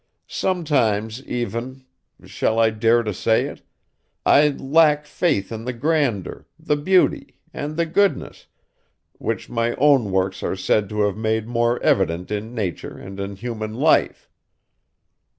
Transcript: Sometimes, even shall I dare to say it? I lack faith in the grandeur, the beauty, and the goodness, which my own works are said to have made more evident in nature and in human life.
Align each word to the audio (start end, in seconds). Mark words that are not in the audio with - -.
Sometimes, 0.25 1.23
even 1.25 1.85
shall 2.25 2.57
I 2.57 2.71
dare 2.71 3.03
to 3.03 3.13
say 3.13 3.45
it? 3.45 3.61
I 4.25 4.47
lack 4.49 5.05
faith 5.05 5.51
in 5.51 5.63
the 5.63 5.73
grandeur, 5.73 6.47
the 6.57 6.75
beauty, 6.75 7.35
and 7.53 7.77
the 7.77 7.85
goodness, 7.85 8.47
which 9.19 9.47
my 9.47 9.75
own 9.75 10.09
works 10.11 10.41
are 10.41 10.55
said 10.55 10.89
to 10.89 11.01
have 11.01 11.17
made 11.17 11.47
more 11.47 11.79
evident 11.83 12.31
in 12.31 12.55
nature 12.55 12.97
and 12.97 13.19
in 13.19 13.35
human 13.35 13.75
life. 13.75 14.27